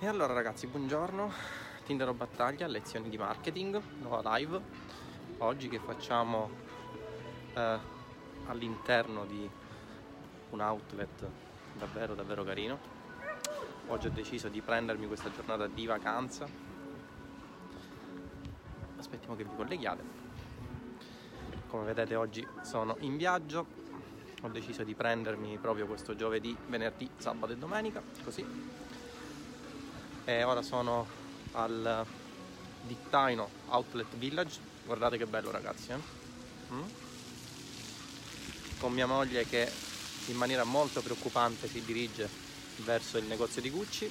E 0.00 0.06
allora 0.06 0.32
ragazzi, 0.32 0.68
buongiorno, 0.68 1.28
Tinder 1.84 2.12
Battaglia, 2.12 2.68
lezioni 2.68 3.08
di 3.08 3.18
marketing, 3.18 3.82
nuova 4.00 4.36
live. 4.36 4.60
Oggi 5.38 5.68
che 5.68 5.80
facciamo 5.80 6.48
eh, 7.52 7.78
all'interno 8.46 9.24
di 9.24 9.50
un 10.50 10.60
outlet 10.60 11.26
davvero 11.76 12.14
davvero 12.14 12.44
carino. 12.44 12.78
Oggi 13.88 14.06
ho 14.06 14.10
deciso 14.10 14.48
di 14.48 14.60
prendermi 14.60 15.08
questa 15.08 15.32
giornata 15.32 15.66
di 15.66 15.84
vacanza. 15.84 16.46
Aspettiamo 18.98 19.34
che 19.34 19.42
vi 19.42 19.56
colleghiate. 19.56 20.02
Come 21.66 21.82
vedete 21.82 22.14
oggi 22.14 22.46
sono 22.62 22.94
in 23.00 23.16
viaggio. 23.16 23.66
Ho 24.42 24.48
deciso 24.48 24.84
di 24.84 24.94
prendermi 24.94 25.58
proprio 25.58 25.86
questo 25.86 26.14
giovedì, 26.14 26.56
venerdì, 26.68 27.10
sabato 27.16 27.52
e 27.52 27.56
domenica, 27.56 28.00
così 28.22 28.77
e 30.28 30.42
ora 30.42 30.60
sono 30.60 31.06
al 31.52 32.04
Dittaino 32.82 33.48
Outlet 33.68 34.14
Village 34.16 34.60
guardate 34.84 35.16
che 35.16 35.24
bello 35.24 35.50
ragazzi 35.50 35.90
eh? 35.90 35.96
mm? 36.70 36.82
con 38.78 38.92
mia 38.92 39.06
moglie 39.06 39.46
che 39.46 39.72
in 40.26 40.36
maniera 40.36 40.64
molto 40.64 41.00
preoccupante 41.00 41.66
si 41.66 41.82
dirige 41.82 42.28
verso 42.84 43.16
il 43.16 43.24
negozio 43.24 43.62
di 43.62 43.70
Gucci 43.70 44.06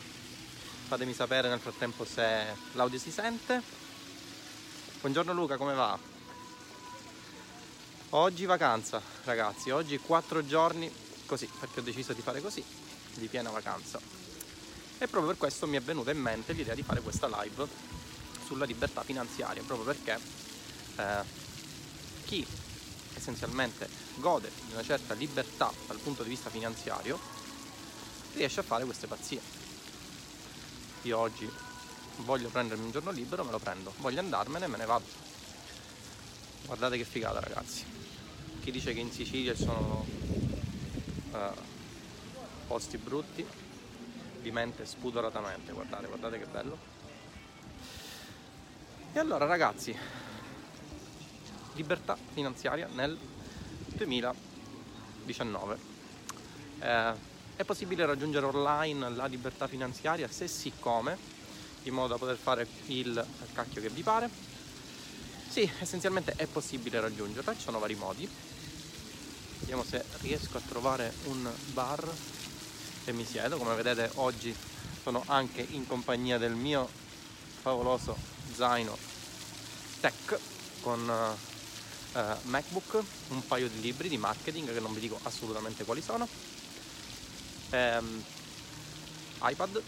fatemi 0.88 1.14
sapere 1.14 1.50
nel 1.50 1.60
frattempo 1.60 2.04
se 2.04 2.46
l'audio 2.72 2.98
si 2.98 3.12
sente 3.12 3.62
buongiorno 5.02 5.34
Luca 5.34 5.58
come 5.58 5.76
va? 5.76 6.00
oggi 8.10 8.46
vacanza 8.46 9.00
ragazzi 9.26 9.70
oggi 9.70 10.00
quattro 10.00 10.44
giorni 10.44 10.92
così 11.28 11.48
perché 11.60 11.82
ho 11.82 11.84
deciso 11.84 12.14
di 12.14 12.22
fare 12.24 12.42
così 12.42 12.64
di 13.14 13.28
piena 13.28 13.52
vacanza 13.52 14.17
e 15.00 15.08
proprio 15.08 15.28
per 15.28 15.38
questo 15.38 15.68
mi 15.68 15.78
è 15.78 15.82
venuta 15.82 16.12
in 16.12 16.20
mente 16.20 16.54
l'idea 16.54 16.74
di 16.74 16.82
fare 16.82 17.02
questa 17.02 17.28
live 17.42 17.68
sulla 18.46 18.66
libertà 18.66 19.04
finanziaria, 19.04 19.62
proprio 19.64 19.94
perché 19.94 20.20
eh, 20.96 21.24
chi 22.26 22.46
essenzialmente 23.14 23.90
gode 24.16 24.52
di 24.66 24.74
una 24.74 24.84
certa 24.84 25.14
libertà 25.14 25.72
dal 25.86 25.98
punto 25.98 26.24
di 26.24 26.30
vista 26.30 26.50
finanziario 26.50 27.20
riesce 28.34 28.62
a 28.62 28.64
fare 28.64 28.86
queste 28.86 29.08
pazzie. 29.08 29.40
Io 31.04 31.18
oggi 31.18 31.50
voglio 32.18 32.50
prendermi 32.50 32.86
un 32.86 32.92
giorno 32.92 33.12
libero, 33.12 33.44
me 33.44 33.52
lo 33.52 33.60
prendo, 33.60 33.94
voglio 33.98 34.20
andarmene, 34.20 34.68
me 34.68 34.78
ne 34.78 34.86
vado. 34.86 35.06
Guardate 36.66 36.98
che 36.98 37.06
figata 37.06 37.40
ragazzi. 37.40 37.84
Chi 38.62 38.72
dice 38.72 38.94
che 38.94 39.00
in 39.00 39.12
Sicilia 39.12 39.56
ci 39.56 39.64
sono 39.64 40.06
eh, 41.34 41.52
posti 42.68 42.98
brutti 42.98 43.46
di 44.42 44.52
mente 44.52 44.86
spudoratamente, 44.86 45.72
guardate, 45.72 46.08
guardate 46.08 46.40
che 46.40 46.46
bello. 46.46 46.78
E 49.14 49.20
allora 49.20 49.46
ragazzi, 49.46 49.96
libertà 51.74 52.18
finanziaria 52.34 52.88
nel 52.94 53.18
2019. 53.96 55.78
Eh, 56.80 57.14
è 57.56 57.64
possibile 57.64 58.06
raggiungere 58.06 58.46
online 58.46 59.10
la 59.10 59.26
libertà 59.26 59.68
finanziaria? 59.68 60.28
Se 60.28 60.48
sì, 60.48 60.72
come? 60.80 61.18
In 61.84 61.94
modo 61.94 62.10
da 62.10 62.18
poter 62.18 62.36
fare 62.38 62.68
il 62.88 63.26
cacchio 63.54 63.82
che 63.82 63.90
vi 63.90 64.04
pare? 64.04 64.30
Sì, 65.48 65.68
essenzialmente 65.80 66.34
è 66.36 66.46
possibile 66.46 67.00
raggiungerla, 67.00 67.56
ci 67.56 67.62
sono 67.62 67.80
vari 67.80 67.96
modi. 67.96 68.30
Vediamo 69.60 69.84
se 69.84 70.04
riesco 70.20 70.58
a 70.58 70.62
trovare 70.68 71.12
un 71.24 71.50
bar 71.74 72.08
e 73.08 73.14
mi 73.14 73.26
siedo. 73.26 73.58
Come 73.58 73.74
vedete 73.74 74.12
oggi 74.16 74.54
sono 75.02 75.24
anche 75.28 75.66
in 75.70 75.88
compagnia 75.88 76.38
del 76.38 76.54
mio 76.54 76.88
favoloso 77.62 78.16
zaino 78.54 78.98
tech 80.02 80.38
con 80.82 81.00
uh, 82.14 82.20
MacBook, 82.44 83.04
un 83.30 83.48
paio 83.48 83.70
di 83.70 83.80
libri 83.80 84.10
di 84.10 84.18
marketing 84.18 84.74
che 84.74 84.80
non 84.80 84.94
vi 84.94 85.00
dico 85.00 85.18
assolutamente 85.24 85.86
quali 85.86 86.02
sono, 86.02 86.28
um, 87.72 88.24
iPad, 89.44 89.82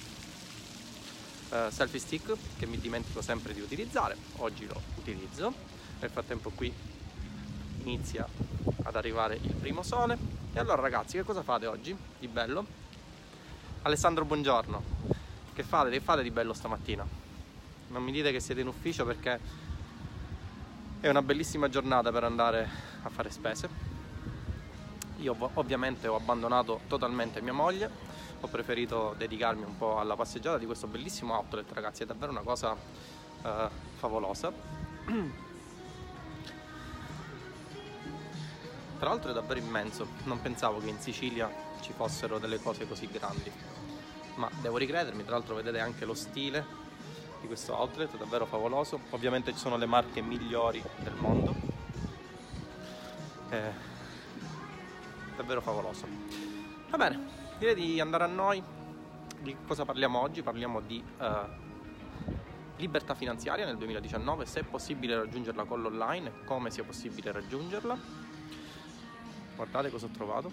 uh, 1.50 1.70
selfie 1.70 2.00
stick 2.00 2.36
che 2.58 2.66
mi 2.66 2.80
dimentico 2.80 3.22
sempre 3.22 3.54
di 3.54 3.60
utilizzare, 3.60 4.16
oggi 4.38 4.66
lo 4.66 4.82
utilizzo, 4.96 5.54
nel 6.00 6.10
frattempo 6.10 6.52
qui 6.52 6.74
inizia 7.84 8.28
ad 8.84 8.96
arrivare 8.96 9.38
il 9.42 9.54
primo 9.56 9.84
sole 9.84 10.18
e 10.54 10.60
allora 10.60 10.82
ragazzi 10.82 11.18
che 11.18 11.24
cosa 11.24 11.44
fate 11.44 11.66
oggi 11.66 11.96
di 12.18 12.28
bello? 12.28 12.79
Alessandro, 13.84 14.26
buongiorno. 14.26 14.84
Che 15.54 15.64
fate? 15.64 15.90
Che 15.90 16.02
fate 16.02 16.22
di 16.22 16.32
bello 16.32 16.52
stamattina? 16.54 17.08
Non 17.88 18.04
mi 18.04 18.12
dite 18.12 18.34
che 18.34 18.42
siete 18.42 18.60
in 18.60 18.68
ufficio 18.68 19.06
perché 19.06 19.40
è 21.00 21.08
una 21.08 21.22
bellissima 21.22 21.70
giornata 21.70 22.12
per 22.12 22.26
andare 22.26 22.70
a 23.04 23.10
fare 23.10 23.32
spese. 23.32 23.70
Io 25.20 25.34
ovviamente 25.54 26.10
ho 26.10 26.18
abbandonato 26.18 26.82
totalmente 26.90 27.40
mia 27.42 27.54
moglie, 27.54 27.90
ho 28.42 28.48
preferito 28.48 29.16
dedicarmi 29.18 29.64
un 29.64 29.78
po' 29.78 29.98
alla 29.98 30.18
passeggiata 30.18 30.58
di 30.58 30.66
questo 30.66 30.88
bellissimo 30.88 31.36
outlet, 31.36 31.72
ragazzi, 31.72 32.04
è 32.04 32.06
davvero 32.06 32.32
una 32.32 32.42
cosa 32.42 32.74
uh, 32.74 33.70
favolosa. 33.96 34.52
Tra 39.00 39.08
l'altro 39.08 39.32
è 39.32 39.34
davvero 39.34 39.60
immenso, 39.62 40.06
non 40.26 40.42
pensavo 40.42 40.80
che 40.80 40.90
in 40.90 41.00
Sicilia 41.00 41.68
ci 41.82 41.94
fossero 41.94 42.40
delle 42.40 42.60
cose 42.60 42.88
così 42.88 43.08
grandi. 43.08 43.52
Ma 44.36 44.50
devo 44.62 44.78
ricredermi, 44.78 45.24
tra 45.24 45.34
l'altro 45.34 45.56
vedete 45.56 45.80
anche 45.80 46.06
lo 46.06 46.14
stile 46.14 46.66
di 47.42 47.48
questo 47.48 47.76
outlet, 47.78 48.18
davvero 48.18 48.46
favoloso. 48.46 49.00
Ovviamente 49.12 49.52
ci 49.52 49.58
sono 49.58 49.78
le 49.78 49.86
marche 49.86 50.22
migliori 50.22 50.82
del 50.98 51.14
mondo. 51.16 51.56
È 53.50 53.72
davvero 55.36 55.62
favoloso. 55.62 56.06
Va 56.90 56.98
bene, 56.98 57.20
direi 57.58 57.76
di 57.76 58.00
andare 58.00 58.24
a 58.24 58.28
noi. 58.28 58.64
Di 59.40 59.56
cosa 59.66 59.86
parliamo 59.86 60.20
oggi? 60.20 60.42
Parliamo 60.42 60.82
di 60.82 61.02
uh, 61.18 61.24
libertà 62.78 63.16
finanziaria 63.16 63.66
nel 63.66 63.78
2019, 63.78 64.46
se 64.46 64.62
è 64.62 64.64
possibile 64.64 65.16
raggiungerla 65.16 65.64
con 65.64 65.82
l'online 65.82 66.44
come 66.44 66.72
sia 66.72 66.84
possibile 66.84 67.32
raggiungerla 67.32 68.28
guardate 69.60 69.90
cosa 69.90 70.06
ho 70.06 70.10
trovato. 70.10 70.52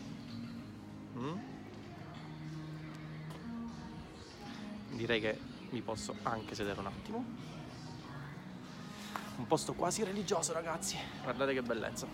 Direi 5.06 5.20
che 5.20 5.38
mi 5.70 5.80
posso 5.80 6.16
anche 6.22 6.54
sedere 6.54 6.80
un 6.80 6.86
attimo. 6.86 7.24
Un 9.36 9.46
posto 9.46 9.74
quasi 9.74 10.02
religioso 10.02 10.52
ragazzi. 10.52 10.96
Guardate 11.22 11.52
che 11.52 11.62
bellezza. 11.62 12.06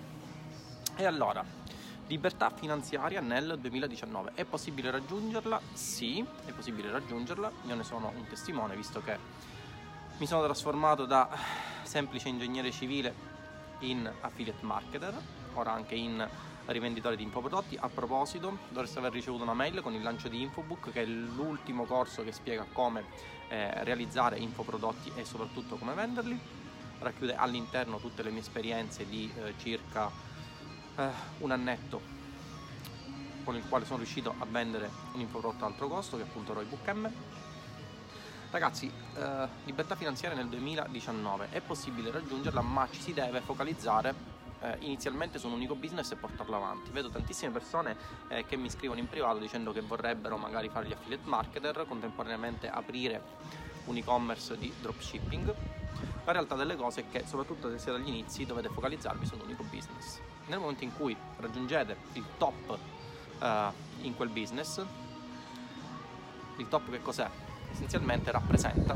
E 0.96 1.04
allora 1.04 1.44
libertà 2.08 2.50
finanziaria 2.50 3.20
nel 3.20 3.56
2019 3.58 4.32
è 4.34 4.44
possibile 4.44 4.90
raggiungerla? 4.90 5.60
sì 5.72 6.24
è 6.44 6.52
possibile 6.52 6.90
raggiungerla. 6.90 7.50
Io 7.66 7.74
ne 7.74 7.84
sono 7.84 8.12
un 8.14 8.26
testimone 8.26 8.76
visto 8.76 9.00
che 9.00 9.16
mi 10.18 10.26
sono 10.26 10.42
trasformato 10.44 11.06
da 11.06 11.28
semplice 11.84 12.28
ingegnere 12.28 12.70
civile 12.70 13.30
in 13.80 14.10
affiliate 14.20 14.64
marketer 14.64 15.14
ora 15.54 15.72
anche 15.72 15.94
in 15.94 16.28
rivenditore 16.72 17.16
di 17.16 17.22
infoprodotti. 17.22 17.76
A 17.80 17.88
proposito, 17.88 18.58
dovreste 18.68 18.98
aver 18.98 19.12
ricevuto 19.12 19.42
una 19.42 19.54
mail 19.54 19.80
con 19.80 19.94
il 19.94 20.02
lancio 20.02 20.28
di 20.28 20.42
Infobook, 20.42 20.90
che 20.90 21.02
è 21.02 21.06
l'ultimo 21.06 21.84
corso 21.84 22.24
che 22.24 22.32
spiega 22.32 22.66
come 22.72 23.04
eh, 23.48 23.84
realizzare 23.84 24.38
infoprodotti 24.38 25.12
e 25.14 25.24
soprattutto 25.24 25.76
come 25.76 25.94
venderli. 25.94 26.38
Racchiude 26.98 27.34
all'interno 27.34 27.98
tutte 27.98 28.22
le 28.22 28.30
mie 28.30 28.40
esperienze 28.40 29.06
di 29.06 29.30
eh, 29.36 29.54
circa 29.58 30.10
eh, 30.96 31.08
un 31.38 31.50
annetto 31.50 32.20
con 33.44 33.56
il 33.56 33.68
quale 33.68 33.84
sono 33.84 33.98
riuscito 33.98 34.34
a 34.38 34.46
vendere 34.48 34.88
un 35.12 35.20
infoprodotto 35.20 35.64
a 35.64 35.68
altro 35.68 35.88
costo, 35.88 36.16
che 36.16 36.22
è 36.22 36.26
appunto 36.26 36.52
Roybook 36.52 36.88
M. 36.88 37.10
Ragazzi, 38.50 38.90
eh, 39.16 39.48
libertà 39.64 39.96
finanziaria 39.96 40.36
nel 40.36 40.48
2019 40.48 41.48
è 41.50 41.60
possibile 41.60 42.10
raggiungerla, 42.10 42.60
ma 42.60 42.86
ci 42.90 43.00
si 43.00 43.14
deve 43.14 43.40
focalizzare 43.40 44.31
eh, 44.62 44.76
inizialmente 44.80 45.38
su 45.38 45.48
un 45.48 45.54
unico 45.54 45.74
business 45.74 46.12
e 46.12 46.16
portarlo 46.16 46.56
avanti. 46.56 46.90
Vedo 46.90 47.10
tantissime 47.10 47.50
persone 47.50 47.96
eh, 48.28 48.44
che 48.46 48.56
mi 48.56 48.70
scrivono 48.70 49.00
in 49.00 49.08
privato 49.08 49.38
dicendo 49.38 49.72
che 49.72 49.80
vorrebbero 49.80 50.36
magari 50.36 50.68
fare 50.68 50.86
gli 50.86 50.92
affiliate 50.92 51.28
marketer, 51.28 51.84
contemporaneamente 51.86 52.68
aprire 52.68 53.22
un 53.86 53.96
e-commerce 53.96 54.56
di 54.56 54.72
dropshipping. 54.80 55.54
La 56.24 56.32
realtà 56.32 56.54
delle 56.54 56.76
cose 56.76 57.02
è 57.02 57.04
che, 57.10 57.24
soprattutto 57.26 57.68
se 57.70 57.78
siete 57.78 57.98
agli 57.98 58.08
inizi, 58.08 58.46
dovete 58.46 58.68
focalizzarvi 58.68 59.26
su 59.26 59.34
un 59.34 59.40
unico 59.42 59.64
business. 59.64 60.20
Nel 60.46 60.58
momento 60.58 60.84
in 60.84 60.94
cui 60.94 61.16
raggiungete 61.38 61.96
il 62.12 62.24
top 62.38 62.78
eh, 63.40 63.68
in 64.02 64.14
quel 64.14 64.28
business, 64.28 64.84
il 66.56 66.68
top 66.68 66.90
che 66.90 67.02
cos'è? 67.02 67.28
Essenzialmente 67.72 68.30
rappresenta 68.30 68.94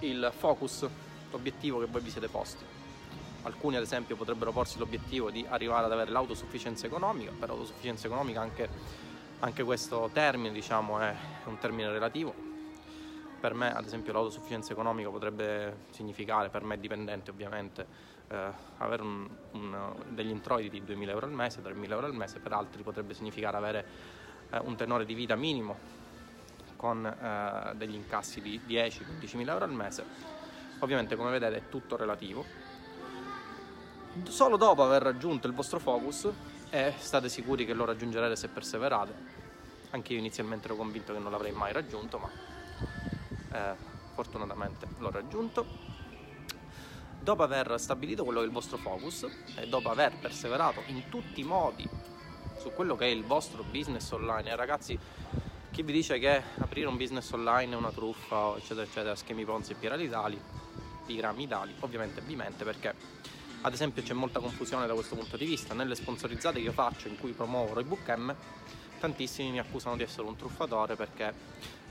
il 0.00 0.32
focus, 0.36 0.86
l'obiettivo 1.30 1.80
che 1.80 1.86
voi 1.86 2.02
vi 2.02 2.10
siete 2.10 2.28
posti 2.28 2.64
alcuni 3.42 3.76
ad 3.76 3.82
esempio 3.82 4.16
potrebbero 4.16 4.52
porsi 4.52 4.78
l'obiettivo 4.78 5.30
di 5.30 5.44
arrivare 5.48 5.86
ad 5.86 5.92
avere 5.92 6.10
l'autosufficienza 6.10 6.86
economica, 6.86 7.32
per 7.38 7.50
autosufficienza 7.50 8.06
economica 8.06 8.40
anche, 8.40 8.68
anche 9.40 9.62
questo 9.62 10.10
termine 10.12 10.52
diciamo, 10.52 11.00
è 11.00 11.14
un 11.44 11.58
termine 11.58 11.90
relativo. 11.90 12.34
per 13.40 13.54
me 13.54 13.74
ad 13.74 13.84
esempio 13.84 14.12
l'autosufficienza 14.12 14.72
economica 14.72 15.10
potrebbe 15.10 15.86
significare, 15.90 16.48
per 16.48 16.62
me 16.62 16.78
dipendente 16.78 17.30
ovviamente, 17.30 17.86
eh, 18.28 18.50
avere 18.78 19.02
un, 19.02 19.28
un, 19.52 19.94
degli 20.08 20.30
introiti 20.30 20.80
di 20.80 20.94
2.000 20.94 21.08
euro 21.08 21.26
al 21.26 21.32
mese, 21.32 21.60
3.000 21.60 21.90
euro 21.90 22.06
al 22.06 22.14
mese, 22.14 22.38
per 22.38 22.52
altri 22.52 22.82
potrebbe 22.82 23.14
significare 23.14 23.56
avere 23.56 23.86
eh, 24.50 24.58
un 24.58 24.76
tenore 24.76 25.04
di 25.04 25.14
vita 25.14 25.34
minimo 25.34 26.00
con 26.76 27.06
eh, 27.06 27.74
degli 27.76 27.94
incassi 27.94 28.40
di 28.40 28.60
10-15 28.66 29.36
mila 29.36 29.52
euro 29.52 29.64
al 29.64 29.72
mese. 29.72 30.04
Ovviamente 30.80 31.14
come 31.14 31.30
vedete 31.30 31.56
è 31.56 31.68
tutto 31.68 31.96
relativo. 31.96 32.44
Solo 34.28 34.58
dopo 34.58 34.82
aver 34.82 35.02
raggiunto 35.02 35.46
il 35.46 35.54
vostro 35.54 35.78
focus 35.78 36.28
e 36.68 36.92
state 36.98 37.30
sicuri 37.30 37.64
che 37.64 37.72
lo 37.72 37.86
raggiungerete 37.86 38.36
se 38.36 38.48
perseverate. 38.48 39.14
Anche 39.90 40.12
io 40.12 40.18
inizialmente 40.18 40.66
ero 40.66 40.76
convinto 40.76 41.14
che 41.14 41.18
non 41.18 41.30
l'avrei 41.30 41.52
mai 41.52 41.72
raggiunto, 41.72 42.18
ma 42.18 42.30
eh, 43.52 43.74
fortunatamente 44.14 44.86
l'ho 44.98 45.10
raggiunto. 45.10 45.66
Dopo 47.20 47.42
aver 47.42 47.80
stabilito 47.80 48.24
quello 48.24 48.40
che 48.40 48.44
è 48.44 48.48
il 48.48 48.54
vostro 48.54 48.76
focus 48.76 49.26
e 49.56 49.66
dopo 49.68 49.90
aver 49.90 50.18
perseverato 50.18 50.82
in 50.86 51.08
tutti 51.08 51.40
i 51.40 51.44
modi 51.44 51.88
su 52.58 52.70
quello 52.72 52.96
che 52.96 53.06
è 53.06 53.08
il 53.08 53.24
vostro 53.24 53.62
business 53.62 54.10
online, 54.10 54.50
e 54.50 54.56
ragazzi 54.56 54.98
chi 55.70 55.82
vi 55.82 55.92
dice 55.92 56.18
che 56.18 56.42
aprire 56.58 56.86
un 56.86 56.96
business 56.98 57.30
online 57.32 57.72
è 57.72 57.76
una 57.76 57.90
truffa, 57.90 58.56
eccetera, 58.56 58.82
eccetera, 58.82 59.14
schemi 59.14 59.44
Ponzi 59.44 59.72
e 59.72 59.74
piramidali, 59.76 60.40
piramidali, 61.06 61.74
ovviamente 61.80 62.20
vi 62.20 62.36
mente 62.36 62.64
perché 62.64 62.94
ad 63.62 63.72
esempio 63.72 64.02
c'è 64.02 64.12
molta 64.12 64.40
confusione 64.40 64.86
da 64.86 64.94
questo 64.94 65.14
punto 65.14 65.36
di 65.36 65.44
vista. 65.44 65.74
Nelle 65.74 65.94
sponsorizzate 65.94 66.58
che 66.58 66.64
io 66.64 66.72
faccio 66.72 67.08
in 67.08 67.18
cui 67.18 67.32
promuovo 67.32 67.74
Roybook 67.74 68.08
M, 68.16 68.34
tantissimi 68.98 69.50
mi 69.50 69.58
accusano 69.58 69.96
di 69.96 70.02
essere 70.02 70.26
un 70.26 70.36
truffatore 70.36 70.96
perché 70.96 71.32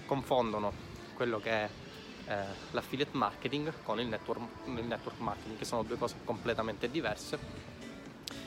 confondono 0.05 0.73
quello 1.13 1.39
che 1.39 1.51
è 1.51 1.69
eh, 2.27 2.35
l'affiliate 2.71 3.17
marketing 3.17 3.73
con 3.83 3.99
il 3.99 4.07
network, 4.07 4.41
il 4.65 4.83
network, 4.83 5.19
marketing, 5.19 5.57
che 5.57 5.65
sono 5.65 5.83
due 5.83 5.97
cose 5.97 6.15
completamente 6.25 6.89
diverse. 6.91 7.39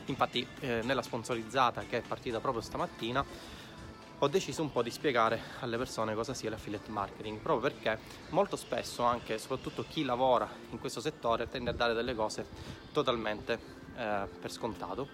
Infatti 0.07 0.47
eh, 0.61 0.83
nella 0.83 1.03
sponsorizzata 1.03 1.83
che 1.83 1.99
è 1.99 2.03
partita 2.03 2.41
proprio 2.41 2.63
stamattina 2.63 3.25
ho 4.19 4.29
deciso 4.29 4.63
un 4.63 4.71
po' 4.71 4.83
di 4.83 4.91
spiegare 4.91 5.41
alle 5.61 5.77
persone 5.77 6.15
cosa 6.15 6.35
sia 6.35 6.49
l'affiliate 6.49 6.91
marketing, 6.91 7.41
proprio 7.41 7.71
perché 7.71 7.99
molto 8.31 8.57
spesso 8.57 9.03
anche, 9.03 9.39
soprattutto 9.39 9.85
chi 9.89 10.05
lavora 10.05 10.49
in 10.71 10.79
questo 10.79 11.01
settore, 11.01 11.49
tende 11.49 11.71
a 11.71 11.73
dare 11.73 11.95
delle 11.95 12.15
cose 12.15 12.47
totalmente 12.93 13.59
eh, 13.97 14.27
per 14.41 14.51
scontato, 14.51 15.09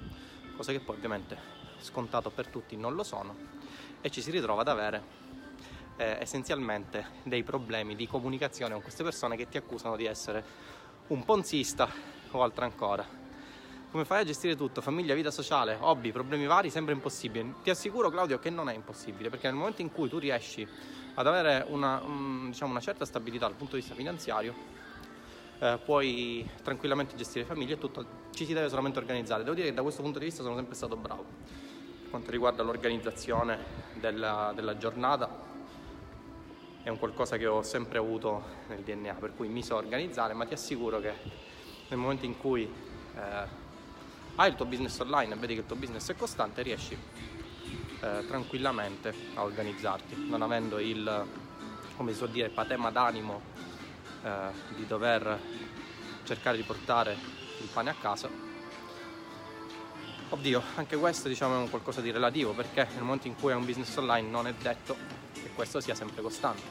cose 0.57 0.73
che 0.73 0.81
poi 0.81 0.97
ovviamente 0.97 1.59
scontato 1.79 2.31
per 2.31 2.49
tutti 2.49 2.77
non 2.77 2.95
lo 2.95 3.03
sono 3.03 3.35
e 4.03 4.11
ci 4.11 4.21
si 4.21 4.31
ritrova 4.31 4.61
ad 4.61 4.69
avere 4.69 5.03
eh, 5.97 6.19
essenzialmente 6.21 7.07
dei 7.23 7.43
problemi 7.43 7.97
di 7.97 8.07
comunicazione 8.07 8.75
con 8.75 8.83
queste 8.83 9.03
persone 9.03 9.37
che 9.37 9.49
ti 9.49 9.57
accusano 9.57 9.97
di 9.97 10.05
essere 10.05 10.45
un 11.09 11.25
ponzista 11.25 11.89
o 12.31 12.43
altro 12.43 12.65
ancora 12.65 13.20
come 13.91 14.05
fai 14.05 14.21
a 14.21 14.25
gestire 14.25 14.55
tutto? 14.57 14.81
Famiglia, 14.81 15.15
vita 15.15 15.31
sociale, 15.31 15.77
hobby, 15.81 16.13
problemi 16.13 16.47
vari, 16.47 16.71
sembra 16.71 16.95
impossibile. 16.95 17.55
Ti 17.63 17.71
assicuro 17.71 18.09
Claudio 18.09 18.39
che 18.39 18.49
non 18.49 18.69
è 18.69 18.75
impossibile, 18.75 19.31
perché 19.31 19.49
nel 19.49 19.57
momento 19.57 19.83
in 19.83 19.91
cui 19.91 20.09
tu 20.09 20.19
riesci 20.19 20.67
ad 21.15 21.27
avere 21.27 21.67
una, 21.69 22.01
un, 22.05 22.51
diciamo, 22.51 22.71
una 22.71 22.81
certa 22.81 23.05
stabilità 23.05 23.47
dal 23.47 23.57
punto 23.57 23.75
di 23.75 23.81
vista 23.81 23.97
finanziario, 23.97 24.55
eh, 25.59 25.79
puoi 25.85 26.49
tranquillamente 26.63 27.17
gestire 27.17 27.45
famiglia 27.45 27.75
e 27.75 27.79
tutto, 27.79 28.07
ci 28.33 28.47
si 28.47 28.53
deve 28.53 28.69
solamente 28.69 28.99
organizzare. 28.99 29.43
Devo 29.43 29.57
dire 29.57 29.69
che 29.69 29.75
da 29.75 29.83
questo 29.83 30.03
punto 30.03 30.21
di 30.21 30.27
vista 30.27 30.43
sono 30.45 30.55
sempre 30.55 30.77
stato 30.77 30.97
bravo. 30.97 31.25
Per 32.03 32.11
quanto 32.11 32.31
riguarda 32.31 32.63
l'organizzazione 32.63 33.59
della, 33.95 34.53
della 34.55 34.77
giornata, 34.77 35.49
è 36.83 36.89
un 36.89 36.99
qualcosa 36.99 37.37
che 37.37 37.47
ho 37.47 37.63
sempre 37.63 37.99
avuto 37.99 38.43
nel 38.69 38.81
DNA, 38.81 39.15
per 39.15 39.35
cui 39.35 39.49
mi 39.49 39.65
so 39.65 39.75
organizzare, 39.75 40.33
ma 40.33 40.47
ti 40.47 40.55
assicuro 40.55 41.01
che 41.01 41.13
nel 41.89 41.99
momento 41.99 42.25
in 42.25 42.39
cui 42.39 42.63
eh, 43.17 43.69
hai 44.41 44.49
il 44.49 44.55
tuo 44.55 44.65
business 44.65 44.99
online 45.01 45.35
e 45.35 45.37
vedi 45.37 45.53
che 45.53 45.61
il 45.61 45.67
tuo 45.67 45.77
business 45.77 46.09
è 46.11 46.17
costante, 46.17 46.63
riesci 46.63 46.97
eh, 48.01 48.25
tranquillamente 48.27 49.15
a 49.35 49.43
organizzarti, 49.43 50.29
non 50.31 50.41
avendo 50.41 50.79
il, 50.79 51.27
come 51.95 52.13
si 52.13 52.17
suol 52.17 52.31
dire, 52.31 52.49
patema 52.49 52.91
d'animo 52.91 53.43
eh, 54.25 54.31
di 54.77 54.87
dover 54.87 55.39
cercare 56.25 56.57
di 56.57 56.63
portare 56.63 57.15
il 57.61 57.69
pane 57.71 57.91
a 57.91 57.95
casa. 58.01 58.31
Oddio, 60.31 60.63
anche 60.77 60.97
questo 60.97 61.29
diciamo 61.29 61.57
è 61.57 61.59
un 61.59 61.69
qualcosa 61.69 62.01
di 62.01 62.11
relativo 62.11 62.53
perché 62.53 62.89
nel 62.95 63.03
momento 63.03 63.27
in 63.27 63.35
cui 63.35 63.53
hai 63.53 63.59
un 63.59 63.67
business 63.67 63.95
online 63.97 64.27
non 64.27 64.47
è 64.47 64.55
detto 64.55 64.97
che 65.35 65.51
questo 65.55 65.81
sia 65.81 65.95
sempre 65.95 66.23
costante. 66.23 66.63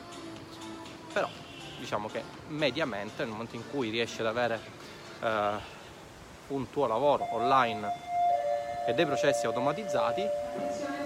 Però 1.14 1.30
diciamo 1.78 2.08
che 2.08 2.24
mediamente 2.48 3.22
nel 3.22 3.32
momento 3.32 3.56
in 3.56 3.70
cui 3.70 3.90
riesci 3.90 4.22
ad 4.22 4.28
avere 4.28 4.60
eh, 5.22 5.78
un 6.50 6.70
tuo 6.70 6.88
lavoro 6.88 7.28
online 7.32 7.92
e 8.88 8.94
dei 8.94 9.06
processi 9.06 9.46
automatizzati. 9.46 10.28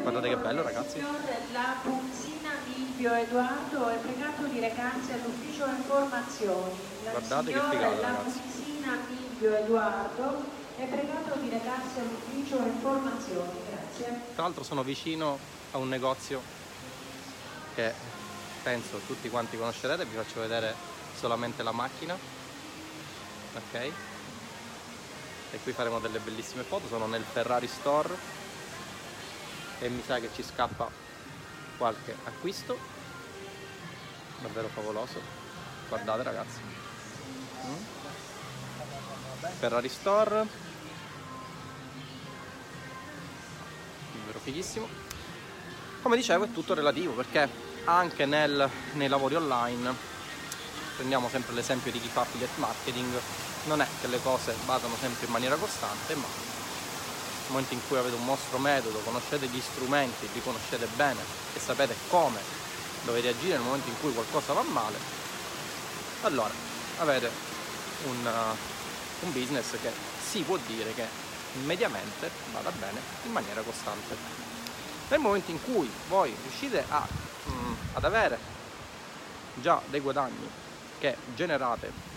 Guardate 0.02 0.30
che 0.30 0.38
bello 0.38 0.62
ragazzi. 0.62 1.00
La 1.52 1.76
punzina 1.82 2.50
Livio 2.66 3.14
Edoardo 3.14 3.88
è 3.90 3.96
pregato 3.98 4.44
di 4.46 4.60
recarsi 4.60 5.12
all'ufficio 5.12 5.66
informazioni. 5.66 6.72
La 7.04 7.12
Guardate 7.12 7.52
che 7.52 7.60
figata 7.70 8.02
la 8.02 8.14
punzina 8.16 8.98
Livio 9.08 9.56
Edoardo 9.56 10.44
è 10.78 10.86
pregato 10.86 11.40
di 11.40 11.50
recarsi 11.50 12.00
all'ufficio 12.00 12.58
informazioni. 12.58 13.52
Grazie. 13.70 14.22
Tra 14.34 14.44
l'altro 14.44 14.64
sono 14.64 14.84
vicino 14.84 15.38
a 15.72 15.78
un 15.78 15.90
negozio 15.90 16.42
che 17.76 17.94
penso 18.64 19.00
tutti 19.06 19.30
quanti 19.30 19.58
conoscerete, 19.58 20.06
vi 20.06 20.16
faccio 20.16 20.40
vedere 20.40 20.74
solamente 21.16 21.64
la 21.64 21.72
macchina. 21.72 22.16
Ok? 23.56 23.92
E 25.54 25.60
qui 25.62 25.72
faremo 25.72 26.00
delle 26.00 26.18
bellissime 26.18 26.64
foto 26.64 26.88
sono 26.88 27.06
nel 27.06 27.24
Ferrari 27.24 27.68
Store. 27.68 28.42
E 29.80 29.88
mi 29.88 30.02
sa 30.04 30.20
che 30.20 30.30
ci 30.34 30.42
scappa 30.42 30.90
qualche 31.78 32.16
acquisto. 32.24 32.76
Davvero 34.40 34.68
favoloso. 34.70 35.22
Guardate 35.88 36.24
ragazzi. 36.24 36.60
Mm. 37.66 37.84
Ferrari 39.60 39.90
Store. 39.90 40.48
Davvero 44.14 44.40
fighissimo. 44.40 44.88
Come 46.02 46.16
dicevo 46.16 46.46
è 46.46 46.52
tutto 46.52 46.74
relativo 46.74 47.14
perché 47.14 47.48
anche 47.86 48.26
nel, 48.26 48.68
nei 48.94 49.08
lavori 49.08 49.36
online 49.36 49.94
prendiamo 50.96 51.30
sempre 51.30 51.54
l'esempio 51.54 51.92
di 51.92 52.02
chi 52.02 52.08
fa 52.08 52.22
affiliate 52.22 52.60
marketing 52.60 53.22
non 53.66 53.82
è 53.82 53.88
che 54.02 54.08
le 54.08 54.22
cose 54.22 54.56
vadano 54.66 54.96
sempre 55.00 55.26
in 55.26 55.32
maniera 55.32 55.56
costante, 55.56 56.16
ma 56.16 56.28
nel 56.28 57.52
momento 57.52 57.74
in 57.74 57.80
cui 57.88 57.98
avete 57.98 58.16
un 58.16 58.26
vostro 58.26 58.58
metodo, 58.58 59.00
conoscete 59.00 59.48
gli 59.48 59.62
strumenti, 59.62 60.30
li 60.34 60.42
conoscete 60.42 60.88
bene 60.96 61.20
e 61.54 61.60
sapete 61.60 61.96
come 62.10 62.40
dovete 63.04 63.30
agire 63.30 63.56
nel 63.56 63.62
momento 63.62 63.90
in 63.90 64.00
cui 64.00 64.14
qualcosa 64.14 64.54
va 64.54 64.64
male, 64.64 64.98
allora 66.22 66.54
avete 67.00 67.30
un, 68.06 68.26
uh, 68.26 69.26
un 69.26 69.32
business 69.32 69.72
che 69.82 69.92
si 70.22 70.42
può 70.42 70.58
dire 70.68 70.94
che 70.94 71.06
mediamente 71.66 72.30
vada 72.52 72.72
bene 72.72 73.00
in 73.26 73.32
maniera 73.32 73.62
costante. 73.62 74.16
Nel 75.10 75.20
momento 75.20 75.52
in 75.52 75.62
cui 75.62 75.90
voi 76.08 76.36
riuscite 76.42 76.84
a, 76.90 77.08
mm, 77.50 77.74
ad 77.94 78.04
avere 78.04 78.40
già 79.56 79.82
dei 79.88 80.00
guadagni 80.00 80.50
che 80.98 81.16
generate 81.36 82.13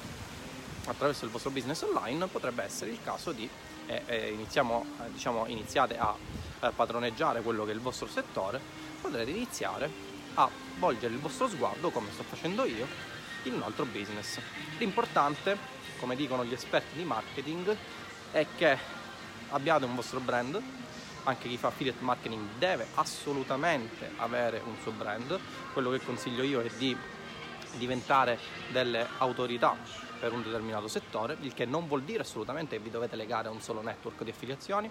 attraverso 0.86 1.24
il 1.24 1.30
vostro 1.30 1.50
business 1.50 1.82
online 1.82 2.26
potrebbe 2.26 2.62
essere 2.62 2.90
il 2.90 2.98
caso 3.02 3.32
di 3.32 3.48
eh, 3.86 4.02
eh, 4.06 4.30
iniziamo, 4.32 4.84
eh, 5.04 5.12
diciamo, 5.12 5.46
iniziate 5.46 5.96
a 5.98 6.14
eh, 6.60 6.70
padroneggiare 6.74 7.42
quello 7.42 7.64
che 7.64 7.70
è 7.70 7.74
il 7.74 7.80
vostro 7.80 8.06
settore, 8.06 8.60
potrete 9.00 9.30
iniziare 9.30 9.88
a 10.34 10.48
volgere 10.78 11.14
il 11.14 11.20
vostro 11.20 11.48
sguardo, 11.48 11.90
come 11.90 12.10
sto 12.12 12.22
facendo 12.24 12.64
io, 12.64 12.86
in 13.44 13.54
un 13.54 13.62
altro 13.62 13.84
business. 13.84 14.38
L'importante, 14.78 15.56
come 15.98 16.16
dicono 16.16 16.44
gli 16.44 16.52
esperti 16.52 16.96
di 16.96 17.04
marketing, 17.04 17.76
è 18.32 18.46
che 18.56 18.76
abbiate 19.50 19.84
un 19.84 19.94
vostro 19.94 20.20
brand, 20.20 20.60
anche 21.24 21.48
chi 21.48 21.56
fa 21.56 21.68
affiliate 21.68 22.02
marketing 22.02 22.44
deve 22.58 22.86
assolutamente 22.94 24.12
avere 24.16 24.60
un 24.64 24.74
suo 24.82 24.92
brand, 24.92 25.38
quello 25.72 25.90
che 25.90 26.00
consiglio 26.00 26.42
io 26.42 26.60
è 26.60 26.70
di 26.76 26.96
diventare 27.76 28.38
delle 28.70 29.06
autorità 29.18 29.76
per 30.18 30.32
un 30.32 30.42
determinato 30.42 30.88
settore, 30.88 31.36
il 31.40 31.54
che 31.54 31.64
non 31.64 31.86
vuol 31.86 32.02
dire 32.02 32.22
assolutamente 32.22 32.76
che 32.76 32.82
vi 32.82 32.90
dovete 32.90 33.16
legare 33.16 33.48
a 33.48 33.50
un 33.50 33.60
solo 33.60 33.82
network 33.82 34.22
di 34.24 34.30
affiliazioni, 34.30 34.90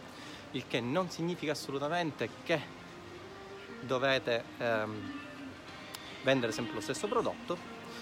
il 0.51 0.65
che 0.67 0.79
non 0.79 1.09
significa 1.09 1.51
assolutamente 1.51 2.29
che 2.43 2.83
dovete 3.81 4.43
ehm, 4.57 5.19
vendere 6.23 6.51
sempre 6.51 6.75
lo 6.75 6.81
stesso 6.81 7.07
prodotto, 7.07 7.57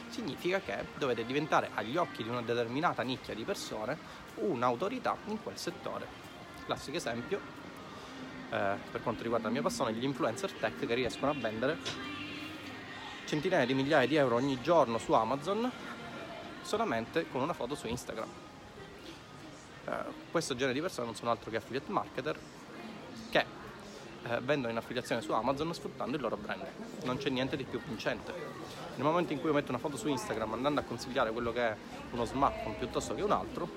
significa 0.10 0.60
che 0.60 0.86
dovete 0.98 1.25
diventare 1.25 1.70
agli 1.74 1.98
occhi 1.98 2.24
di 2.24 2.30
una 2.30 2.42
determinata 2.42 3.02
nicchia 3.02 3.34
di 3.34 3.44
persone 3.44 3.98
un'autorità 4.36 5.18
in 5.25 5.42
quel 5.42 5.58
settore. 5.58 6.06
Classico 6.66 6.98
esempio, 6.98 7.40
eh, 8.50 8.75
per 8.92 9.02
quanto 9.02 9.24
riguarda 9.24 9.48
la 9.48 9.54
mia 9.54 9.62
passione, 9.62 9.94
gli 9.94 10.04
influencer 10.04 10.52
tech 10.54 10.86
che 10.86 10.94
riescono 10.94 11.32
a 11.32 11.36
vendere 11.36 11.78
centinaia 13.25 13.65
di 13.65 13.74
migliaia 13.74 14.08
di 14.08 14.15
euro 14.15 14.36
ogni 14.36 14.62
giorno 14.62 14.98
su 14.98 15.13
Amazon 15.13 15.72
solamente 16.62 17.27
con 17.30 17.42
una 17.42 17.53
foto 17.53 17.75
su 17.75 17.88
Instagram. 17.88 18.27
Eh, 19.86 19.92
questo 20.32 20.56
genere 20.56 20.74
di 20.74 20.82
persone 20.82 21.06
non 21.06 21.15
sono 21.15 21.32
altro 21.32 21.51
che 21.51 21.58
affiliate 21.58 21.92
marketer 21.92 22.39
che 23.30 23.46
eh, 24.24 24.39
vendono 24.42 24.72
in 24.72 24.77
affiliazione 24.77 25.22
su 25.22 25.32
Amazon 25.34 25.74
sfruttando 25.74 26.15
il 26.15 26.22
loro 26.22 26.38
brand. 26.38 26.65
Non 27.03 27.18
c'è 27.18 27.30
niente 27.30 27.58
di 27.58 27.63
più 27.63 27.82
vincente. 27.86 28.32
Nel 28.96 29.06
momento 29.06 29.34
in 29.34 29.39
cui 29.39 29.50
io 29.50 29.56
metto 29.56 29.72
una 29.72 29.80
foto 29.80 29.98
su 29.98 30.08
Instagram 30.08 30.53
andando 30.53 30.80
a 30.80 30.84
consigliare 30.84 31.32
quello 31.32 31.51
che 31.51 31.68
è 31.68 31.75
uno 32.12 32.25
smartphone 32.25 32.75
piuttosto 32.75 33.13
che 33.15 33.22
un 33.22 33.32
altro, 33.32 33.68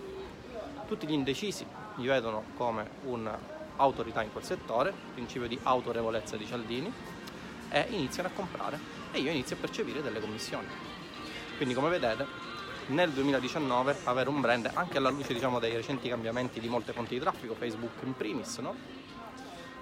tutti 0.86 1.06
gli 1.06 1.12
indecisi 1.12 1.66
mi 1.96 2.06
vedono 2.06 2.44
come 2.56 2.88
un'autorità 3.04 4.22
in 4.22 4.30
quel 4.30 4.44
settore, 4.44 4.92
principio 5.14 5.48
di 5.48 5.58
autorevolezza 5.62 6.36
di 6.36 6.46
Cialdini, 6.46 6.92
e 7.70 7.86
iniziano 7.90 8.28
a 8.28 8.32
comprare 8.32 8.78
e 9.12 9.20
io 9.20 9.30
inizio 9.30 9.56
a 9.56 9.58
percepire 9.58 10.02
delle 10.02 10.20
commissioni. 10.20 10.66
Quindi 11.56 11.74
come 11.74 11.88
vedete 11.88 12.26
nel 12.88 13.10
2019 13.10 13.96
avere 14.04 14.28
un 14.28 14.40
brand 14.40 14.70
anche 14.72 14.98
alla 14.98 15.10
luce 15.10 15.34
diciamo, 15.34 15.58
dei 15.58 15.74
recenti 15.74 16.08
cambiamenti 16.08 16.60
di 16.60 16.68
molte 16.68 16.92
fonti 16.92 17.14
di 17.14 17.20
traffico, 17.20 17.54
Facebook 17.54 18.02
in 18.02 18.14
primis, 18.14 18.58
no? 18.58 18.74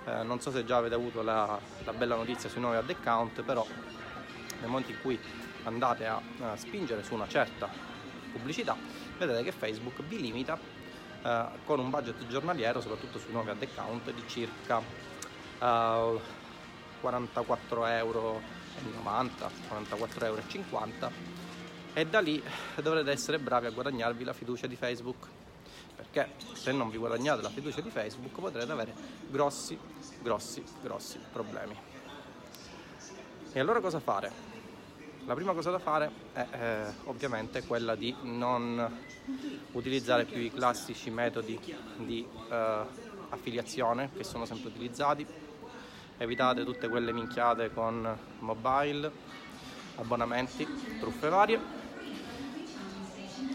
eh, 0.06 0.22
non 0.22 0.40
so 0.40 0.50
se 0.50 0.64
già 0.64 0.76
avete 0.76 0.94
avuto 0.94 1.22
la, 1.22 1.58
la, 1.84 1.92
bella 1.92 2.14
notizia 2.14 2.48
sui 2.48 2.60
nuovi 2.60 2.76
ad 2.76 2.88
account, 2.88 3.42
però 3.42 3.66
nel 4.60 4.68
momento 4.68 4.90
in 4.90 5.00
cui 5.00 5.18
andate 5.64 6.06
a, 6.06 6.20
a 6.40 6.56
spingere 6.56 7.02
su 7.02 7.14
una 7.14 7.28
certa 7.28 7.68
pubblicità, 8.32 8.76
vedete 9.18 9.42
che 9.42 9.52
Facebook 9.52 10.02
vi 10.02 10.20
limita 10.20 10.58
eh, 11.22 11.46
con 11.64 11.78
un 11.78 11.90
budget 11.90 12.26
giornaliero, 12.26 12.80
soprattutto 12.80 13.18
sui 13.18 13.32
nuovi 13.32 13.50
ad 13.50 13.62
account, 13.62 14.10
di 14.12 14.22
circa 14.26 14.80
eh, 15.58 16.42
44 17.04 17.86
euro 17.86 18.40
90, 19.02 19.50
44,50 19.68 20.24
euro 20.24 20.42
e 21.92 22.06
da 22.06 22.20
lì 22.20 22.42
dovrete 22.82 23.10
essere 23.10 23.38
bravi 23.38 23.66
a 23.66 23.70
guadagnarvi 23.70 24.24
la 24.24 24.32
fiducia 24.32 24.66
di 24.66 24.74
Facebook 24.74 25.28
perché 25.94 26.30
se 26.54 26.72
non 26.72 26.88
vi 26.88 26.96
guadagnate 26.96 27.42
la 27.42 27.50
fiducia 27.50 27.82
di 27.82 27.90
Facebook 27.90 28.40
potrete 28.40 28.72
avere 28.72 28.94
grossi, 29.28 29.78
grossi, 30.22 30.64
grossi 30.82 31.20
problemi. 31.30 31.76
E 33.52 33.60
allora 33.60 33.80
cosa 33.80 34.00
fare? 34.00 34.32
La 35.26 35.34
prima 35.34 35.52
cosa 35.52 35.70
da 35.70 35.78
fare 35.78 36.10
è 36.32 36.46
eh, 36.50 36.92
ovviamente 37.04 37.64
quella 37.64 37.94
di 37.94 38.14
non 38.22 39.02
utilizzare 39.72 40.24
più 40.24 40.40
i 40.40 40.50
classici 40.50 41.10
metodi 41.10 41.60
di 41.98 42.26
eh, 42.50 42.82
affiliazione 43.28 44.10
che 44.16 44.24
sono 44.24 44.46
sempre 44.46 44.70
utilizzati, 44.70 45.26
evitate 46.18 46.64
tutte 46.64 46.88
quelle 46.88 47.12
minchiate 47.12 47.72
con 47.72 48.16
mobile, 48.40 49.10
abbonamenti, 49.96 50.66
truffe 50.98 51.28
varie 51.28 51.82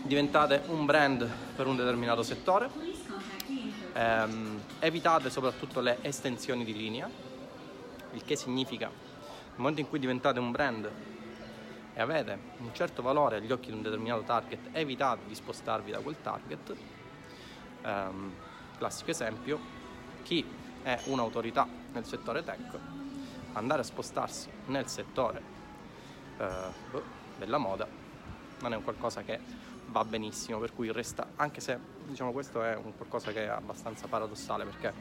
diventate 0.10 0.64
un 0.70 0.86
brand 0.86 1.30
per 1.56 1.68
un 1.68 1.76
determinato 1.76 2.24
settore, 2.24 2.70
ehm, 3.94 4.60
evitate 4.80 5.30
soprattutto 5.30 5.82
le 5.82 6.00
estensioni 6.02 6.64
di 6.64 6.74
linea, 6.74 7.08
il 8.14 8.24
che 8.24 8.36
significa 8.36 8.88
nel 8.88 9.58
momento 9.58 9.82
in 9.82 9.88
cui 9.88 10.00
diventate 10.00 10.40
un 10.40 10.52
brand 10.52 10.90
e 11.94 12.02
avete 12.02 12.40
un 12.58 12.74
certo 12.74 13.04
valore 13.04 13.36
agli 13.36 13.52
occhi 13.52 13.68
di 13.68 13.78
un 13.78 13.84
determinato 13.84 14.24
target, 14.24 14.70
evitate 14.72 15.22
di 15.28 15.36
spostarvi 15.36 15.92
da 15.92 16.00
quel 16.00 16.16
target. 16.24 16.76
Ehm, 17.84 18.34
classico 18.78 19.12
esempio, 19.12 19.60
chi 20.24 20.44
è 20.84 21.00
un'autorità 21.06 21.68
nel 21.94 22.06
settore 22.06 22.44
tech, 22.44 22.78
andare 23.54 23.82
a 23.82 23.84
spostarsi 23.84 24.50
nel 24.68 24.88
settore 24.88 25.42
eh, 26.38 26.48
boh, 26.92 27.04
della 27.38 27.58
moda 27.58 27.88
non 28.62 28.74
è 28.74 28.76
un 28.76 28.84
qualcosa 28.84 29.22
che 29.24 29.40
va 29.88 30.04
benissimo, 30.06 30.60
per 30.60 30.74
cui 30.74 30.92
resta, 30.92 31.30
anche 31.36 31.62
se 31.62 31.78
diciamo 32.06 32.32
questo 32.32 32.64
è 32.64 32.76
un 32.76 32.96
qualcosa 32.96 33.32
che 33.32 33.46
è 33.46 33.48
abbastanza 33.48 34.08
paradossale 34.08 34.66
perché 34.66 34.94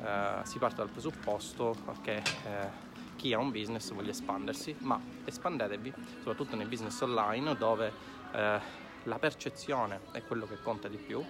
eh, 0.00 0.44
si 0.44 0.58
parte 0.58 0.76
dal 0.76 0.88
presupposto 0.88 1.76
che 2.02 2.16
eh, 2.16 2.86
chi 3.16 3.32
ha 3.32 3.38
un 3.38 3.50
business 3.50 3.90
voglia 3.92 4.10
espandersi, 4.10 4.76
ma 4.80 5.00
espandetevi 5.24 5.92
soprattutto 6.18 6.54
nei 6.54 6.66
business 6.66 7.00
online 7.00 7.56
dove 7.56 7.92
eh, 8.32 8.60
la 9.04 9.18
percezione 9.18 10.00
è 10.12 10.22
quello 10.22 10.46
che 10.46 10.60
conta 10.62 10.86
di 10.88 10.98
più, 10.98 11.24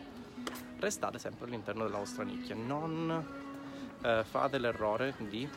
restate 0.79 1.19
sempre 1.19 1.47
all'interno 1.47 1.85
della 1.85 1.99
vostra 1.99 2.25
nicchia, 2.25 2.55
non 2.55 3.38
eh, 4.03 4.25
fate 4.29 4.59
l'errore 4.59 5.15
di 5.19 5.49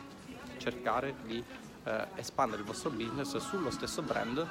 cercare 0.58 1.14
di 1.24 1.42
eh, 1.84 2.06
espandere 2.16 2.62
il 2.62 2.66
vostro 2.66 2.90
business 2.90 3.36
sullo 3.38 3.70
stesso 3.70 4.02
brand 4.02 4.46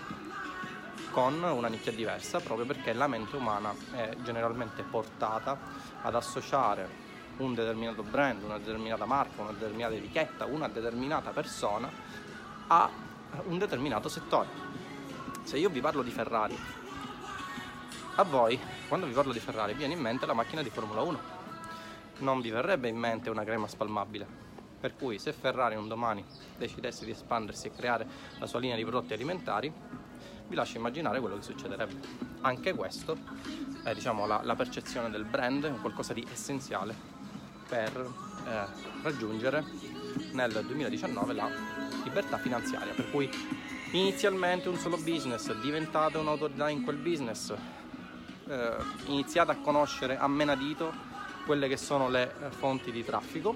con 1.12 1.42
una 1.42 1.68
nicchia 1.68 1.92
diversa 1.92 2.40
proprio 2.40 2.66
perché 2.66 2.94
la 2.94 3.08
mente 3.08 3.36
umana 3.36 3.74
è 3.94 4.16
generalmente 4.24 4.84
portata 4.84 5.58
ad 6.02 6.16
associare 6.16 7.10
un 7.38 7.54
determinato 7.54 8.04
brand, 8.04 8.44
una 8.44 8.58
determinata 8.58 9.06
marca, 9.06 9.42
una 9.42 9.52
determinata 9.52 9.96
etichetta, 9.96 10.46
una 10.46 10.68
determinata 10.68 11.32
persona 11.32 11.90
a 12.68 12.90
un 13.46 13.58
determinato 13.58 14.10
settore. 14.10 14.48
Se 15.44 15.58
io 15.58 15.70
vi 15.70 15.82
parlo 15.82 16.04
di 16.04 16.12
Ferrari, 16.12 16.58
a 18.16 18.24
voi, 18.24 18.60
quando 18.88 19.08
vi 19.08 19.14
parlo 19.14 19.32
di 19.32 19.40
Ferrari, 19.40 19.74
viene 19.74 19.94
in 19.94 20.00
mente 20.00 20.26
la 20.26 20.34
macchina 20.34 20.62
di 20.62 20.70
Formula 20.70 21.02
1. 21.02 21.41
Non 22.22 22.40
vi 22.40 22.52
verrebbe 22.52 22.88
in 22.88 22.98
mente 22.98 23.30
una 23.30 23.44
crema 23.44 23.68
spalmabile. 23.68 24.28
Per 24.80 24.96
cui 24.96 25.18
se 25.18 25.34
Ferrari 25.34 25.76
un 25.76 25.88
domani 25.88 26.24
decidesse 26.58 27.04
di 27.04 27.12
espandersi 27.12 27.68
e 27.68 27.72
creare 27.72 28.08
la 28.38 28.46
sua 28.46 28.60
linea 28.60 28.76
di 28.76 28.84
prodotti 28.84 29.14
alimentari, 29.14 29.72
vi 30.48 30.56
lascio 30.56 30.78
immaginare 30.78 31.20
quello 31.20 31.36
che 31.36 31.42
succederebbe. 31.42 32.00
Anche 32.42 32.74
questo 32.76 33.18
è 33.84 33.94
diciamo, 33.94 34.28
la, 34.28 34.42
la 34.44 34.56
percezione 34.56 35.10
del 35.10 35.24
brand, 35.24 35.80
qualcosa 35.82 36.14
di 36.14 36.26
essenziale 36.32 36.94
per 37.68 37.92
eh, 38.46 39.02
raggiungere 39.02 39.64
nel 40.34 40.52
2019 40.52 41.34
la 41.34 41.50
libertà 42.04 42.38
finanziaria. 42.38 42.94
Per 42.94 43.10
cui 43.10 43.30
inizialmente 43.92 44.70
un 44.70 44.78
solo 44.78 44.98
business, 44.98 45.52
diventate 45.60 46.18
un'autorità 46.18 46.70
in 46.70 46.84
quel 46.84 46.98
business, 46.98 47.52
eh, 48.48 48.76
iniziate 49.06 49.52
a 49.52 49.58
conoscere 49.58 50.18
a 50.18 50.28
menadito 50.28 51.10
quelle 51.52 51.68
che 51.68 51.76
sono 51.76 52.08
le 52.08 52.34
eh, 52.40 52.50
fonti 52.50 52.94
di 52.94 53.04
traffico 53.04 53.54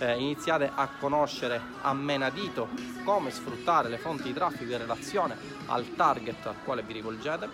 eh, 0.00 0.18
iniziate 0.18 0.70
a 0.74 0.86
conoscere 1.00 1.58
a 1.80 1.94
menadito 1.94 2.68
come 3.04 3.30
sfruttare 3.30 3.88
le 3.88 3.96
fonti 3.96 4.24
di 4.24 4.34
traffico 4.34 4.70
in 4.70 4.76
relazione 4.76 5.34
al 5.68 5.94
target 5.94 6.44
al 6.44 6.56
quale 6.62 6.82
vi 6.82 6.92
rivolgete. 6.92 7.48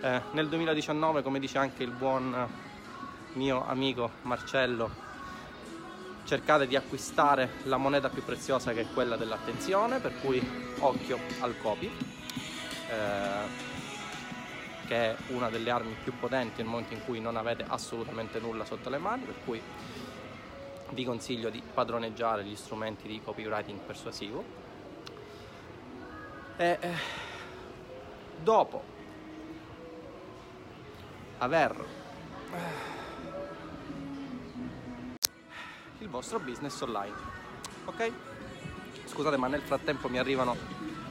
Eh, 0.00 0.20
nel 0.32 0.48
2019, 0.48 1.22
come 1.22 1.38
dice 1.38 1.58
anche 1.58 1.84
il 1.84 1.92
buon 1.92 2.34
mio 3.34 3.64
amico 3.64 4.10
Marcello, 4.22 4.90
cercate 6.24 6.66
di 6.66 6.74
acquistare 6.74 7.48
la 7.66 7.76
moneta 7.76 8.08
più 8.08 8.24
preziosa 8.24 8.72
che 8.72 8.80
è 8.80 8.86
quella 8.92 9.16
dell'attenzione, 9.16 10.00
per 10.00 10.18
cui 10.20 10.44
occhio 10.80 11.16
al 11.38 11.54
copy, 11.62 11.88
eh, 12.88 13.81
che 14.86 15.10
è 15.10 15.16
una 15.28 15.48
delle 15.48 15.70
armi 15.70 15.94
più 16.02 16.12
potenti 16.18 16.62
nel 16.62 16.70
momento 16.70 16.94
in 16.94 17.04
cui 17.04 17.20
non 17.20 17.36
avete 17.36 17.64
assolutamente 17.66 18.38
nulla 18.40 18.64
sotto 18.64 18.90
le 18.90 18.98
mani, 18.98 19.24
per 19.24 19.34
cui 19.44 19.60
vi 20.90 21.04
consiglio 21.04 21.48
di 21.50 21.62
padroneggiare 21.62 22.44
gli 22.44 22.56
strumenti 22.56 23.08
di 23.08 23.20
copywriting 23.22 23.78
persuasivo. 23.80 24.44
E 26.56 26.78
eh, 26.80 26.88
dopo 28.42 28.82
aver 31.38 31.84
eh, 32.52 32.90
il 35.98 36.08
vostro 36.08 36.38
business 36.38 36.80
online 36.82 37.40
ok? 37.84 38.12
Scusate 39.06 39.36
ma 39.36 39.48
nel 39.48 39.62
frattempo 39.62 40.08
mi 40.08 40.18
arrivano 40.18 40.56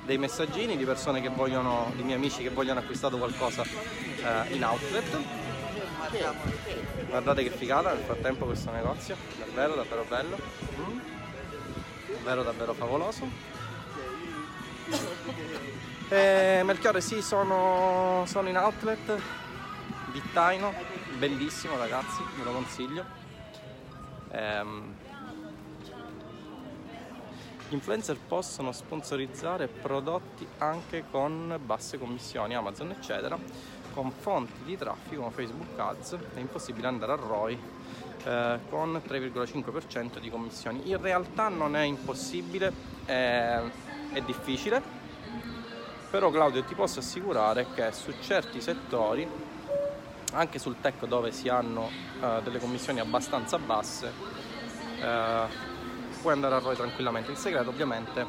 dei 0.05 0.17
messaggini 0.17 0.77
di 0.77 0.85
persone 0.85 1.21
che 1.21 1.29
vogliono 1.29 1.91
di 1.95 2.03
miei 2.03 2.17
amici 2.17 2.41
che 2.41 2.49
vogliono 2.49 2.79
acquistare 2.79 3.17
qualcosa 3.17 3.63
eh, 3.63 4.53
in 4.53 4.63
outlet 4.63 5.39
Guardate 7.07 7.43
che 7.43 7.51
figata 7.51 7.93
nel 7.93 8.03
frattempo 8.03 8.45
questo 8.45 8.69
negozio, 8.71 9.15
davvero 9.37 9.75
davvero 9.75 10.05
bello, 10.07 10.37
mm. 10.77 10.99
davvero 12.15 12.43
davvero 12.43 12.73
favoloso. 12.73 13.29
E 16.09 16.61
Melchiorre 16.65 16.99
sì, 16.99 17.21
sono, 17.21 18.25
sono 18.27 18.49
in 18.49 18.57
outlet, 18.57 19.21
Vittaino, 20.11 20.73
bellissimo 21.17 21.77
ragazzi, 21.77 22.21
ve 22.37 22.43
lo 22.43 22.51
consiglio. 22.51 23.05
Ehm, 24.31 24.95
gli 27.71 27.75
influencer 27.75 28.17
possono 28.27 28.73
sponsorizzare 28.73 29.69
prodotti 29.69 30.45
anche 30.57 31.05
con 31.09 31.57
basse 31.63 31.97
commissioni, 31.97 32.53
Amazon 32.53 32.91
eccetera 32.91 33.39
con 33.93 34.11
fonti 34.11 34.63
di 34.65 34.77
traffico 34.77 35.21
come 35.21 35.33
Facebook 35.33 35.79
Ads 35.79 36.17
è 36.33 36.39
impossibile 36.39 36.87
andare 36.87 37.13
a 37.13 37.15
ROI 37.15 37.59
eh, 38.25 38.59
con 38.69 39.01
3,5% 39.07 40.19
di 40.19 40.29
commissioni. 40.29 40.89
In 40.89 41.01
realtà 41.01 41.47
non 41.47 41.77
è 41.77 41.83
impossibile, 41.83 42.73
eh, 43.05 43.61
è 44.11 44.21
difficile, 44.25 44.81
però 46.09 46.29
Claudio 46.29 46.63
ti 46.63 46.75
posso 46.75 46.99
assicurare 46.99 47.67
che 47.73 47.93
su 47.93 48.13
certi 48.19 48.59
settori, 48.59 49.25
anche 50.33 50.59
sul 50.59 50.75
tech 50.81 51.05
dove 51.05 51.31
si 51.31 51.47
hanno 51.47 51.89
uh, 52.19 52.41
delle 52.41 52.59
commissioni 52.59 52.99
abbastanza 52.99 53.57
basse, 53.57 54.11
uh, 54.99 55.70
puoi 56.21 56.33
andare 56.33 56.55
a 56.55 56.59
ROI 56.59 56.75
tranquillamente. 56.75 57.31
Il 57.31 57.37
segreto 57.37 57.69
ovviamente 57.69 58.25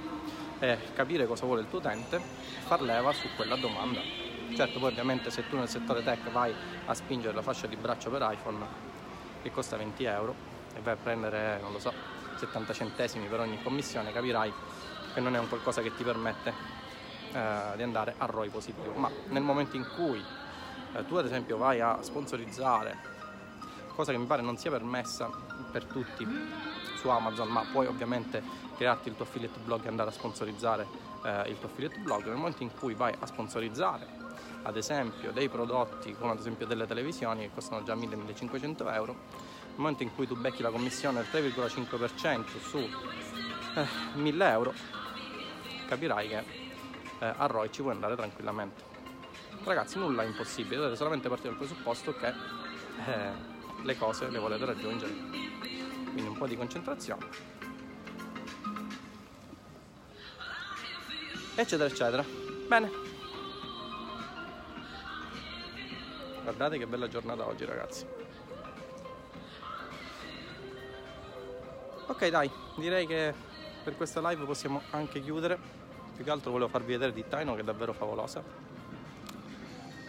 è 0.59 0.79
capire 0.95 1.27
cosa 1.27 1.45
vuole 1.45 1.61
il 1.61 1.69
tuo 1.69 1.79
utente 1.79 2.17
e 2.17 2.21
far 2.67 2.81
leva 2.81 3.13
su 3.13 3.29
quella 3.37 3.57
domanda. 3.57 4.01
Certo, 4.55 4.79
poi 4.79 4.91
ovviamente 4.91 5.31
se 5.31 5.49
tu 5.49 5.57
nel 5.57 5.69
settore 5.69 6.03
tech 6.03 6.31
vai 6.31 6.53
a 6.87 6.95
spingere 6.95 7.35
la 7.35 7.43
fascia 7.43 7.67
di 7.67 7.77
braccio 7.77 8.11
per 8.11 8.27
iPhone 8.33 8.91
che 9.43 9.51
costa 9.51 9.77
20 9.77 10.05
euro 10.05 10.35
e 10.75 10.81
vai 10.81 10.95
a 10.95 10.97
prendere, 10.97 11.59
non 11.61 11.73
lo 11.73 11.79
so, 11.79 11.93
70 12.37 12.73
centesimi 12.73 13.27
per 13.27 13.41
ogni 13.41 13.63
commissione, 13.63 14.13
capirai 14.13 14.53
che 15.15 15.21
non 15.21 15.35
è 15.35 15.39
un 15.39 15.49
qualcosa 15.49 15.83
che 15.83 15.95
ti 15.95 16.03
permette 16.03 16.53
eh, 17.33 17.77
di 17.77 17.83
andare 17.83 18.15
a 18.17 18.27
ROI 18.27 18.49
positivo. 18.49 18.93
Ma 18.95 19.11
nel 19.29 19.43
momento 19.43 19.77
in 19.77 19.87
cui 19.95 20.23
eh, 20.95 21.07
tu 21.07 21.17
ad 21.17 21.27
esempio 21.27 21.57
vai 21.57 21.81
a 21.81 21.99
sponsorizzare, 22.01 23.12
cosa 23.95 24.13
che 24.13 24.19
mi 24.19 24.27
pare 24.27 24.43
non 24.43 24.57
sia 24.57 24.71
permessa 24.71 25.31
per 25.71 25.85
tutti 25.85 26.27
su 26.97 27.09
Amazon, 27.09 27.49
ma 27.49 27.65
puoi 27.71 27.87
ovviamente 27.87 28.43
crearti 28.77 29.09
il 29.09 29.17
tuo 29.17 29.25
affiliate 29.25 29.59
blog 29.65 29.85
e 29.85 29.89
andare 29.89 30.11
a 30.11 30.13
sponsorizzare 30.13 30.87
eh, 31.25 31.51
il 31.51 31.59
tuo 31.59 31.69
affiliate 31.69 31.99
blog, 31.99 32.27
nel 32.27 32.37
momento 32.37 32.63
in 32.63 32.71
cui 32.73 32.95
vai 32.95 33.15
a 33.19 33.27
sponsorizzare 33.27 34.21
ad 34.63 34.77
esempio 34.77 35.33
dei 35.33 35.49
prodotti 35.49 36.15
come 36.15 36.33
ad 36.33 36.39
esempio 36.39 36.67
delle 36.67 36.87
televisioni 36.87 37.43
che 37.43 37.51
costano 37.53 37.83
già 37.83 37.95
1000-1500 37.95 38.95
euro, 38.95 39.13
nel 39.13 39.77
momento 39.77 40.03
in 40.03 40.15
cui 40.15 40.27
tu 40.27 40.37
becchi 40.37 40.63
la 40.63 40.71
commissione 40.71 41.25
del 41.31 41.43
3,5% 41.43 42.61
su 42.61 42.79
eh, 42.79 43.87
1000 44.15 44.51
euro, 44.51 44.75
capirai 45.87 46.29
che 46.29 46.45
eh, 47.19 47.35
a 47.37 47.47
ROI 47.47 47.73
ci 47.73 47.81
puoi 47.83 47.95
andare 47.95 48.15
tranquillamente. 48.15 48.91
Ragazzi, 49.65 49.99
nulla 49.99 50.23
è 50.23 50.27
impossibile, 50.27 50.77
dovete 50.77 50.97
solamente 50.97 51.29
partire 51.29 51.51
dal 51.51 51.59
presupposto 51.59 52.15
che 52.15 52.27
eh, 52.27 53.52
le 53.83 53.97
cose 53.97 54.29
le 54.29 54.39
volete 54.39 54.65
raggiungere. 54.65 55.13
Quindi 55.13 56.27
un 56.29 56.37
po' 56.37 56.47
di 56.47 56.57
concentrazione. 56.57 57.27
Eccetera, 61.55 61.89
eccetera. 61.89 62.25
Bene. 62.67 62.91
Guardate 66.43 66.79
che 66.79 66.87
bella 66.87 67.09
giornata 67.09 67.47
oggi 67.47 67.65
ragazzi. 67.65 68.07
Ok 72.07 72.29
dai, 72.29 72.51
direi 72.77 73.07
che 73.07 73.33
per 73.85 73.97
questa 73.97 74.21
live 74.29 74.45
possiamo 74.45 74.83
anche 74.91 75.21
chiudere. 75.21 75.59
Più 76.15 76.25
che 76.25 76.31
altro 76.31 76.51
volevo 76.51 76.69
farvi 76.69 76.93
vedere 76.93 77.13
di 77.13 77.25
Taino 77.27 77.55
che 77.55 77.61
è 77.61 77.65
davvero 77.65 77.93
favolosa. 77.93 78.43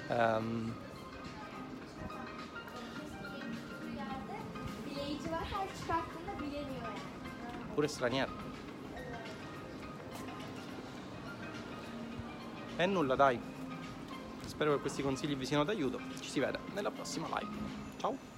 Um, 0.10 0.76
pure 7.74 7.88
straniero. 7.88 8.32
E 12.78 12.86
nulla 12.86 13.16
dai. 13.16 13.40
Spero 14.46 14.76
che 14.76 14.82
questi 14.82 15.02
consigli 15.02 15.36
vi 15.36 15.46
siano 15.46 15.64
d'aiuto. 15.64 16.00
Ci 16.20 16.30
si 16.30 16.40
vede 16.40 16.60
nella 16.74 16.92
prossima 16.92 17.28
live. 17.28 17.52
Ciao! 17.98 18.33